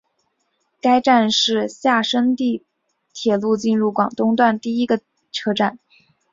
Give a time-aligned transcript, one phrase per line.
[0.81, 4.99] 该站是厦深铁路进入广东段第一个
[5.31, 5.77] 车站。